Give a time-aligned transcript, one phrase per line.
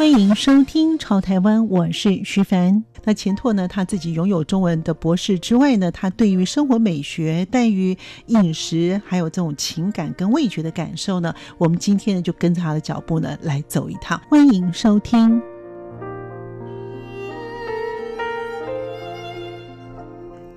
[0.00, 2.82] 欢迎收听《潮台湾》，我是徐凡。
[3.04, 7.94] 那钱拓呢，他自己拥有中文的博士之外呢，他对于生活美学、对于
[8.28, 14.18] 饮食，还有这种情感跟味觉的感受呢，我们今天呢就跟着他的脚步呢来走一趟。
[14.30, 15.38] 欢迎收听。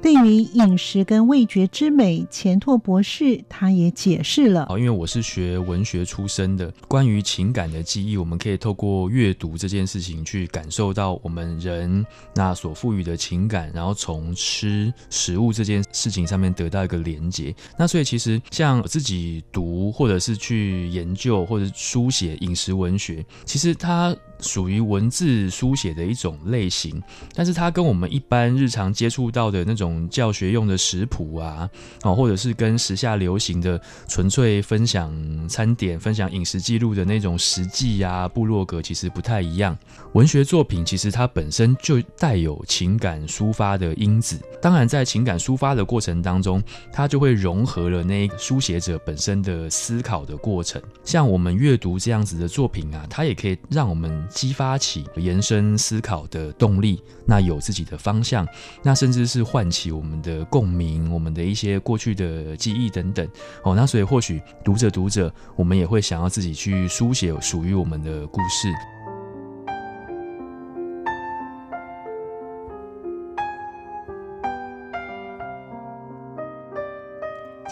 [0.04, 4.68] 对于饮食跟味觉之美，钱拓博士他也解释了。
[4.72, 17.56] 因为我是学文学出身的，关于情感的记忆，我们可以透过阅读这件事情去感受到我们人那所赋予的情感，然后从吃食物这件事情上面得到一个连结。
[17.78, 24.14] 那所以其实像自己读或者是去研究或者书写饮食文学，其实它。
[24.44, 27.02] 属于文字书写的一种类型，
[27.34, 31.70] 但是它跟我们一般日常接触到的那种教学用的食谱啊，
[32.04, 35.12] 哦，或者是跟时下流行的纯粹分享
[35.48, 39.76] 餐点、分享饮食记录的那种食记啊、部落格，其实不太一样。
[40.14, 50.82] 文学作品其实它本身就带有情感抒发的因子，当然在情感抒发的过程当中，它就会融合了那书写者本身的思考的过程。
[51.04, 54.14] 像我们阅读这样子的作品啊，它也可以让我们。
[54.34, 58.46] 激发起延伸思考的动力，那有自己的方向，
[58.82, 63.28] 那甚至是唤起我们的共鸣，我们的一些过去的记忆等等。
[63.64, 68.93] 哦，那所以或许读着读着，我们也会想要自己去书写属于我们的故事。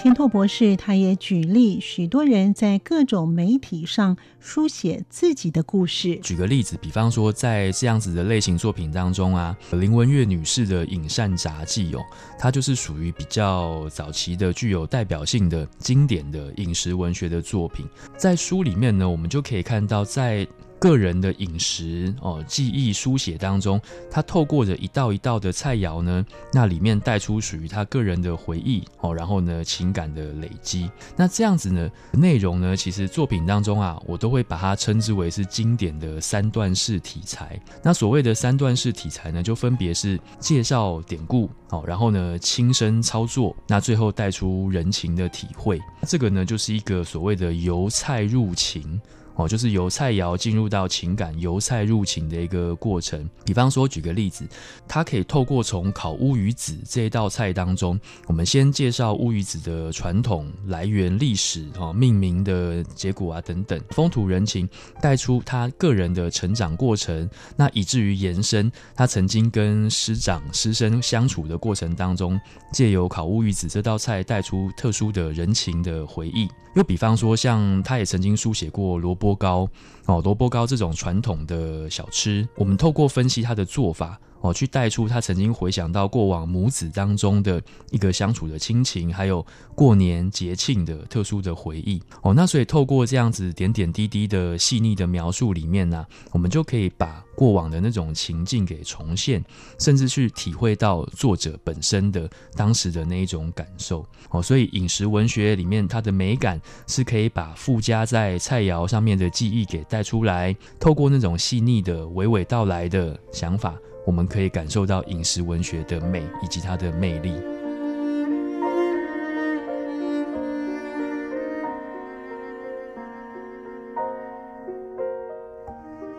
[0.02, 6.16] 钱拓博士他也举例，许多人在各种媒体上书写自己的故事。
[6.23, 12.02] 举个例子，比方说在这样子的类型作品当中啊，林文月女士的《饮膳札记》哦，
[12.39, 17.86] 它就是属于比较早期的、具有代表性的经典的饮食文学的作品。
[18.17, 20.47] 在书里面呢，我们就可以看到在。
[20.81, 30.89] 个人的饮食哦，记忆书写当中，他透过着一道一道的菜肴呢，那里面带出属于他个人的回忆哦，然后呢情感的累积。
[31.15, 37.61] 那这样子呢内容呢，其实作品当中啊，我都会把它称之为是经典的三段式题材。
[37.83, 45.80] 那所谓的三段式题材呢，就分别是介绍典故哦，然后呢亲身操作，那最后带出人情的体会。
[46.08, 48.99] 这个呢就是一个所谓的由菜入情。
[49.36, 53.27] 哦，就是由菜肴进入到情感，由菜入情的一个过程。
[53.45, 54.45] 比方说，举个例子，
[54.87, 64.67] 它可以透过从烤乌鱼子这一道菜当中，我们先介绍乌鱼子的传统来源、历史、哈命名的结果啊等等，风土人情，
[65.02, 72.39] 带出他个人的成长过程，那以至于延伸他曾经跟师长师生相处的过程当中，
[72.73, 76.47] 借由烤乌鱼子这道菜带出特殊的人情的回忆。
[76.73, 79.70] 又比方说，像他也曾经书写过萝波糕
[80.08, 84.20] 哦，萝卜糕这种传统的小吃，我们透过分析它的做法。
[84.41, 92.02] 哦，去带出他曾经回想到过往母子当中的一个相处的亲情，还有过年节庆的特殊的回忆。
[92.23, 99.43] 哦，那所以透过这样子点点滴滴的细腻的描述里面呢、我们就可以把过往的那种情境给重现，
[99.79, 104.05] 甚至去体会到作者本身的当时的那一种感受。
[104.31, 113.75] 哦，所以饮食文学里面它的美感是可以把附加在菜肴上面的记忆给带出来，透过那种细腻的娓娓道来的想法。
[114.06, 117.34] 我们可以感受到饮食文学的美以及它的魅力。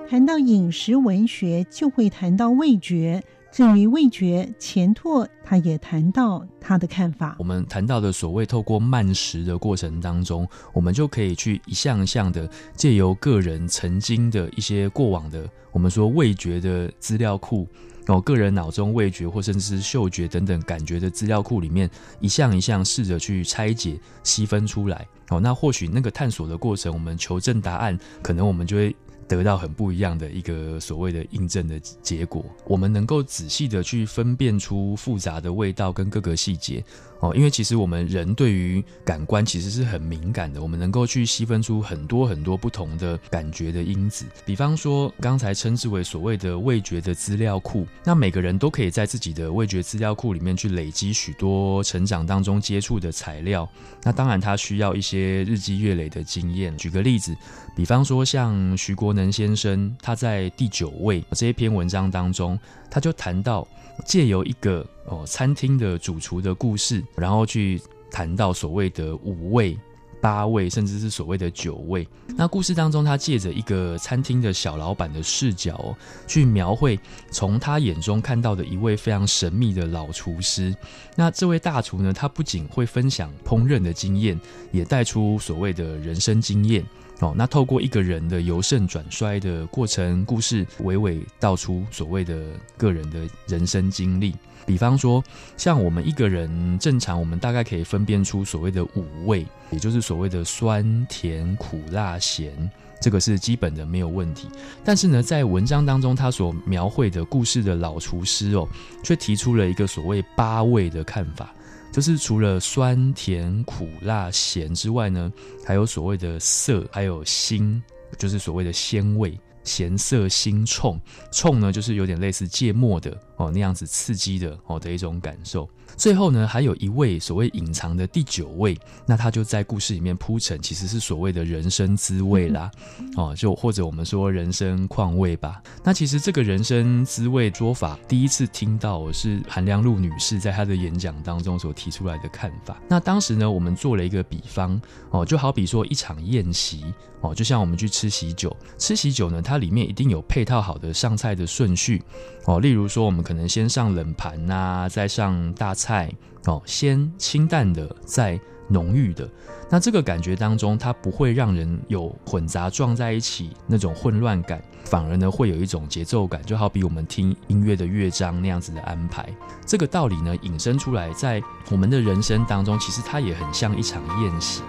[0.09, 3.22] 谈到饮食文学，就会谈到味觉。
[3.52, 7.36] 至于味觉，钱拓他也谈到他的看法。
[7.38, 17.69] 我们谈到的所谓透过慢食的过程当中，我们就可以去一项一项的借由个人曾经的一些过往的，我们说味觉的资料库，
[18.06, 21.90] 哦，个人脑中味觉或甚至是嗅觉等等感觉的资料库里面，
[22.20, 25.06] 一项一项试着去拆解、细分出来。
[25.28, 28.96] 哦，那或许那个探索的过程，我们求证答案，可能我们就会。
[29.28, 32.44] 得到很不一样的一个所谓的印证的结果。
[32.64, 36.82] 我们能够仔细的去分辨出复杂的味道跟各个细节
[37.20, 44.24] 哦，因为其实我们人对于感官其实是很敏感的，我们能够去细分出很多很多不同的感觉的因子。
[44.44, 53.68] 比方说刚才称之为所谓的味觉的资料库，那每个人都可以在自己的味觉资料库里面去累积许多成长当中接触的材料。
[54.02, 56.76] 那当然他需要一些日积月累的经验。
[56.76, 57.36] 举个例子。
[57.75, 62.58] 比方说，像徐国能陈先生，他在第九位这一篇文章当中，
[62.90, 63.66] 他就谈到
[64.04, 67.80] 借由一个哦餐厅的主厨的故事，然后去
[68.10, 69.78] 谈到所谓的五味。
[70.20, 72.06] 八味，甚至是所谓的九味。
[72.36, 75.96] 那故事当中，他借着一个餐厅的小老板的视角，
[76.28, 76.96] 去描绘
[77.32, 80.72] 从他眼中看到的一位非常神秘的老厨师。
[81.16, 84.40] 那这位大厨呢，他不仅会分享烹饪的经验，
[84.70, 86.86] 也带出所谓的人生经验。
[87.22, 92.44] 哦，那透过一个人的由盛转衰的过程故事，娓娓道出所谓的
[92.76, 94.34] 个人的人生经历。
[94.66, 95.22] 比方说，
[95.56, 102.70] 像我们一个人正常，我们大概可以分辨出所谓的五味，也就是所谓的酸、甜、苦、辣、咸，
[103.00, 104.48] 这个是基本的，没有问题。
[104.84, 108.68] 但是呢，在文章当中，他所描绘的故事的老厨师哦，
[109.02, 111.52] 却提出了一个所谓八味的看法，
[111.92, 115.30] 就是除了酸、甜、苦、辣、咸之外呢，
[115.64, 117.80] 还有所谓的色，还有腥，
[118.18, 119.38] 就是所谓的鲜味。
[119.64, 121.00] 咸涩腥冲，
[121.30, 125.68] 冲呢就是有点类似芥末的哦，那样子刺激的哦的一种感受。
[125.96, 132.70] 最后呢，还有一位所谓隐藏的第九位，那他就在故事里面铺陈，其实是所谓的人生滋味啦，
[133.16, 135.60] 哦，就或者我们说人生况味吧。
[135.82, 142.80] 那其实这个人生滋味说法，第一次听到是韩良露女士在她的演讲当中所提出来的看法。
[142.88, 144.80] 那当时呢，我们做了一个比方
[145.10, 146.84] 哦，就好比说一场宴席
[147.20, 152.02] 哦，就像我们去吃喜酒，吃喜酒呢，它里面一定有配套好的上菜的顺序
[152.46, 155.73] 哦，例如说我们可可能先上冷盘呐，再上大。
[155.75, 156.12] 菜
[156.44, 158.38] 哦，先清淡的，再
[158.69, 159.26] 浓郁的。
[159.70, 169.26] 那这个感觉当中，它不会让人有混杂撞在一起那种混乱感，反而呢会有一种节奏感，就好比我们听音乐的乐章那样子的安排。
[169.64, 174.61] 这个道理呢引申出来，在我们的人生当中，其实它也很像一场宴席。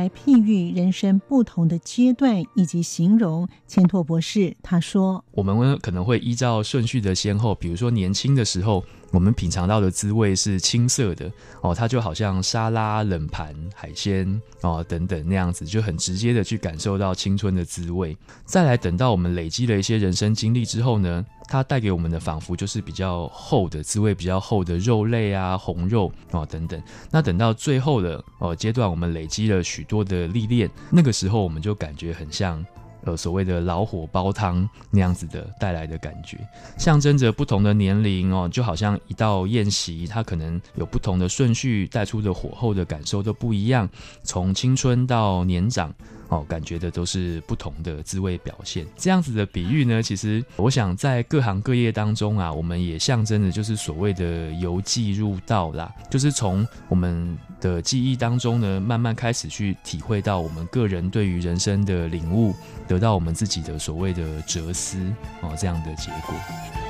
[0.00, 8.82] 来譬喻人生不同的阶段以及形容钱拓博士他说：“我们可能会依照顺序的先后，比如说年轻的时候，
[9.12, 11.30] 我们品尝到的滋味是青涩的
[11.60, 18.16] 哦，它就好像沙拉、冷盘、海鲜哦等等那样子，就很直接的去感受到青春的滋味。
[18.46, 26.80] 再来等到我们累积了一些人生经历之后呢，它带给我们的仿佛就是比较厚的滋味，比较厚的肉类啊、红肉哦等等。
[27.10, 32.64] 那等到最后的哦阶段，我们累积了许多的历练，那个时候我们就感觉很像。”
[33.02, 36.36] 呃，所谓的老火煲汤那样子的带来的感觉，
[36.76, 43.88] 象征着不同的年龄哦，就好像一道宴席，它可能有不同的顺序，带出的火候的感受都不一样，
[44.22, 45.90] 从青春到年长。
[46.30, 48.86] 哦，感觉的都是不同的滋味表现。
[48.96, 62.54] 这样子的比喻呢，其实我想在各行各业当中啊，我们也象征的就是所谓的由记入道啦，就是从我们的记忆当中呢，慢慢开始去体会到我们个人对于人生的领悟，
[62.88, 64.98] 得到我们自己的所谓的哲思
[65.42, 66.89] 哦，这样的结果。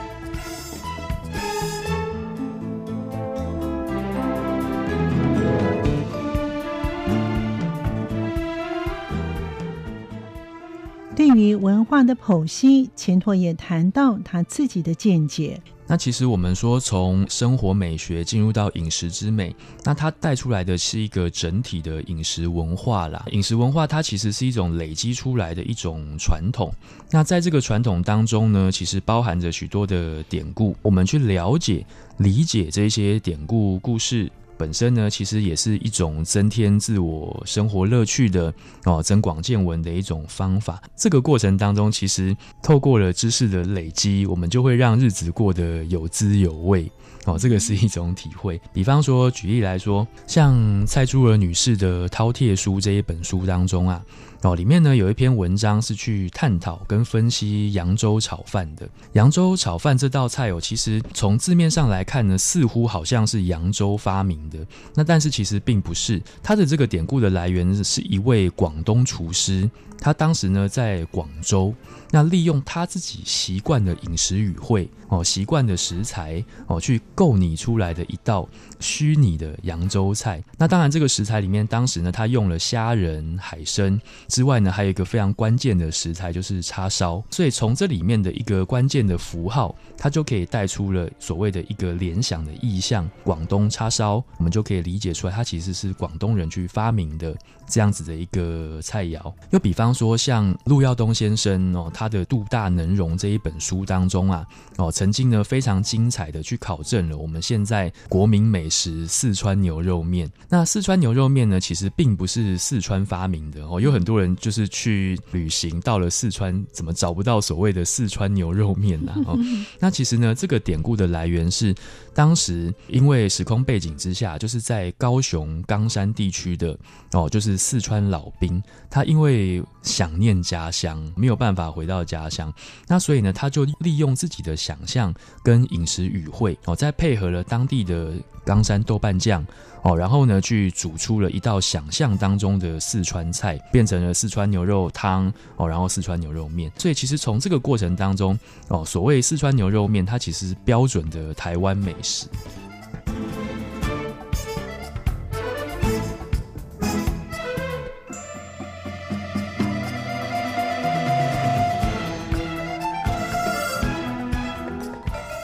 [11.41, 15.61] 于文化的剖析，钱拓也谈到他自己的见解。
[15.87, 23.27] 那其实我们说，从生活美学进入到饮食之美，那它带出来的是一个整体的饮食文化啦。
[23.33, 26.73] 饮食文化它其实是一种累积出来的一种传统。
[27.11, 30.77] 那在这个传统当中呢，其实包含着许多的典故。
[30.81, 31.85] 我们去了解、
[32.19, 34.31] 理解这些典故故事。
[34.61, 38.53] 本身呢，其实也是一种增添自我生活乐趣的
[38.85, 40.83] 哦，增广见闻的一种方法。
[40.95, 46.93] 这个过程当中，其实透过了知识的累积，我们就会让日子过得有滋有味
[47.25, 47.39] 哦。
[47.39, 48.61] 这个是一种体会。
[48.71, 54.05] 比方说，举例来说，像蔡珠儿女士的《饕餮书》这一本书当中啊。
[54.43, 58.89] 哦，里面呢有一篇文章是去探讨跟分析扬州炒饭的。
[59.13, 64.59] 扬州炒饭这道菜哦，其实从字面上来看呢，似乎好像是扬州发明的，
[64.95, 66.23] 那但是其实并不是。
[66.43, 69.71] 它的这个典故的来源是一位广东厨师。
[70.03, 71.75] 他当时呢在广州，
[72.11, 80.43] 那利用他自己习惯的饮食语汇哦，习惯的食材哦，去构拟出来的一道虚拟的扬州菜。
[80.57, 87.23] 那当然，这个食材里面，当时呢他用了虾仁、海参之外呢，还有一个非常关键的食材就是叉烧。
[87.31, 94.25] 所以从这里面的一个关键的符号，它就可以带出了所谓的一个联想的意象——广东叉烧。
[94.39, 99.31] 我们就可以理解出来，它其实是广东人去发明的这样子的一个菜肴。
[99.51, 99.91] 又比方。
[99.91, 104.47] 说像陆耀东先生哦，他的《肚大能容》这一本书当中啊，
[104.77, 110.31] 哦，曾经呢非常精彩的去考证了我们现在国民美食四川牛肉面。
[110.49, 119.13] 那四川牛肉面呢，其实并不是四川发明的哦，有很多人就是去旅行到了四川，怎么找不到所谓的四川牛肉面呢？
[119.27, 119.39] 哦，
[119.81, 121.75] 那其实呢，这个典故的来源是。
[122.13, 126.77] 当时因为时空背景之下，就是在高雄冈山地区的
[127.13, 128.61] 哦，就是四川老兵，
[128.91, 132.53] 他因为想念家乡，没有办法回到家乡，
[132.89, 138.13] 那所以呢，他就利用自己的想象跟饮食语汇哦，再配合了当地的
[138.51, 139.47] 冈山豆瓣酱。
[139.83, 146.71] 哦，然后呢，去煮出了一道想象当中的四川菜，变成了四川牛肉汤哦，然后四川牛肉面。
[146.77, 148.39] 所以其实从这个过程当中，
[148.69, 152.27] 哦，所谓四川牛肉面，它其实是标准的台湾美食。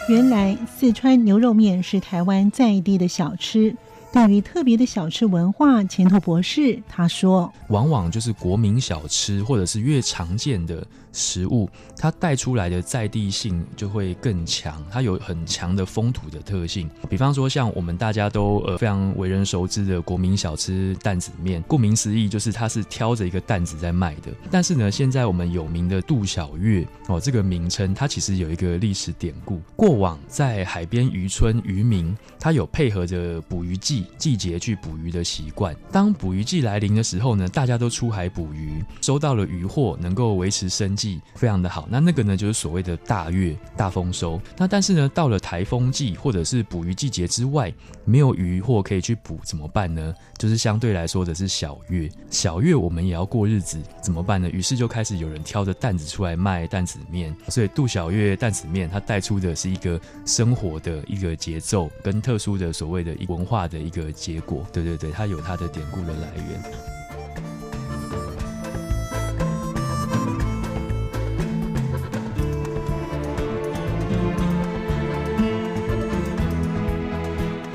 [0.08, 3.74] 原来四川牛肉面是台湾在地的小吃。
[4.16, 10.84] 对于特别的小吃文化，钱拓博士他说，往往就是国民小吃，或者是越常见的。
[11.18, 16.90] 食物它带出来的在地性就会更强，它有很强的风土的特性。
[17.08, 24.30] 比方说，像我们大家都呃非常为人熟知的国民小吃担子面，顾名思义就是它是挑着一个担子在卖的。
[24.50, 29.58] 但是呢，现在我们有名的杜小月哦，这个名称它其实有一个历史典故。
[29.74, 35.74] 过往在海边渔村渔民，他有配合着捕鱼季季节去捕鱼的习惯。
[35.90, 41.20] 当捕鱼季来临的时候呢，大家都出海捕鱼，收到了渔获，能够维持生计。
[41.34, 44.40] 非常的好，那那个呢，就是所谓的大月大丰收。
[44.56, 47.72] 那但是呢，到了台风季或者是捕鱼季节之外，
[48.04, 50.14] 没有渔获可以去捕，怎么办呢？
[50.38, 54.50] 就是相对来说的是小月，小月我们也要过日子，怎么办呢？
[54.50, 64.66] 于是就开始有人挑着担子出来卖担子面，所以杜小月担子面它带出的是一个生活的一个节奏跟特殊的所谓的文化的一个结果。
[64.72, 66.62] 对对对，它有它的典故的来源。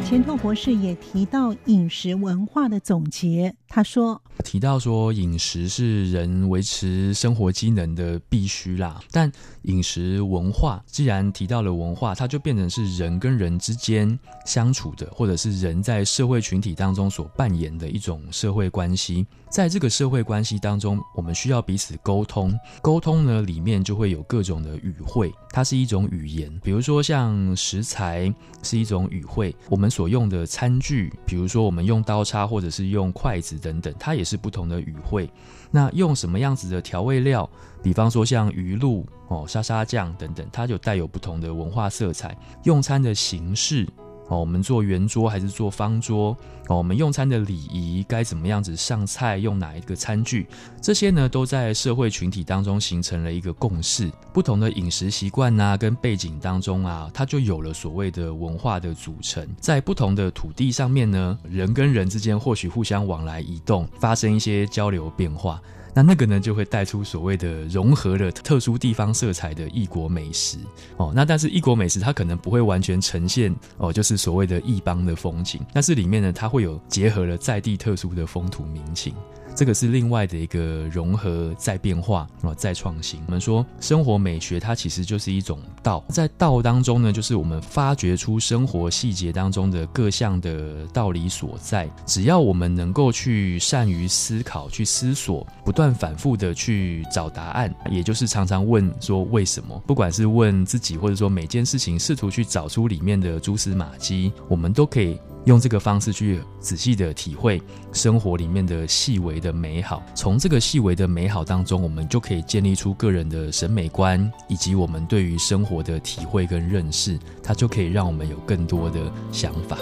[0.04, 4.22] 钱拓博士也提到饮食文化的总结，他说。
[4.44, 9.32] 提到说饮食是人维持生活机能的必须啦，但
[9.64, 19.28] 饮食文化既然提到了文化，它就变成是人跟人之间相处的，或者是人在社会群体当中所扮演的一种社会关系。
[19.48, 26.52] 在这个社会关系当中，我们需要彼此沟通，沟通呢里面就会有各种的语汇，它是一种语言。
[26.64, 34.42] 比如说像食材是一种语汇，我们所用的餐具，比如说我们用刀叉或者是用筷子等等，它也是。
[34.42, 35.30] 不同的语汇，
[35.70, 37.48] 那用什么样子的调味料？
[37.84, 42.36] 比方说像鱼露哦、沙沙酱等等，它就带有不同的文化色彩。
[42.64, 43.88] 用餐的形式。
[44.32, 46.36] 哦，我们做圆桌还是做方桌？
[46.68, 49.38] 哦，我们用餐的礼仪该怎么样子上菜？
[49.38, 50.48] 用哪一个餐具？
[50.82, 54.10] 这些呢，都在社会群体当中形成了一个共识。
[54.32, 59.46] 不同的饮食习惯啊，跟背景当中啊，它就有了所谓的文化的组成。
[59.60, 65.62] 在不同的土地上面呢，人跟人之间或许互相往来移动，发生一些交流变化。
[65.94, 70.58] 那那个呢，就会带出所谓的融合了特殊地方色彩的异国美食
[70.98, 71.12] 哦。
[71.14, 79.14] 那但是异国美食它可能不会完全呈现哦，就是所谓的异邦的风情，但是里面呢，它会有结合了在地特殊的风土民情。
[79.56, 83.22] 这个是另外的一个融合再变化啊，再创新。
[83.28, 91.90] 我们说生活美学，它其实就是一种道，在道当中呢，就是我们发掘出生活细节当中的各项的道理所在。
[92.06, 110.04] 只要我们能够去善于思考、去思索，不断反复的去找答案，也就是常常问说为什么，不管是问自己，或者说每件事情试图去找出里面的蛛丝马迹，我们都可以用这个方式去仔细的体会生活里面的细微的美好。
[110.14, 119.00] 从这个细微的美好当中，我们就可以建立出个人的审美观，以及我们对于生活的体会跟认识，它就可以让我们有更多的
[119.32, 119.78] 想法。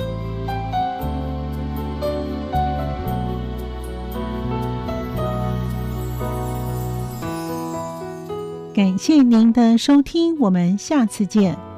[8.73, 11.68] 感谢您的收听，我们下次见。